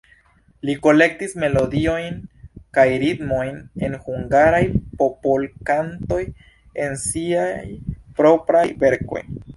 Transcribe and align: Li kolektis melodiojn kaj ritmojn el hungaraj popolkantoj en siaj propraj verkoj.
Li 0.67 0.73
kolektis 0.85 1.35
melodiojn 1.43 2.15
kaj 2.77 2.85
ritmojn 3.03 3.59
el 3.89 3.99
hungaraj 4.07 4.63
popolkantoj 5.03 6.21
en 6.87 6.99
siaj 7.07 7.57
propraj 8.23 8.69
verkoj. 8.87 9.25